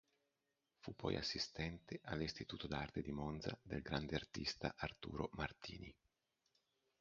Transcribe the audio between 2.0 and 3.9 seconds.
all'Istituto d'Arte di Monza del